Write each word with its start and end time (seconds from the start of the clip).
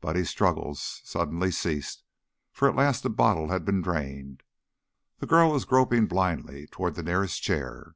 Buddy's 0.00 0.30
struggles 0.30 1.02
suddenly 1.04 1.50
ceased, 1.50 2.02
for 2.50 2.66
at 2.66 2.74
last 2.76 3.02
the 3.02 3.10
bottle 3.10 3.48
had 3.50 3.66
been 3.66 3.82
drained; 3.82 4.42
the 5.18 5.26
girl 5.26 5.50
was 5.52 5.66
groping 5.66 6.06
blindly 6.06 6.66
toward 6.68 6.94
the 6.94 7.02
nearest 7.02 7.42
chair. 7.42 7.94